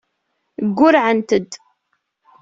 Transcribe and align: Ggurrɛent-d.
Ggurrɛent-d. 0.67 1.51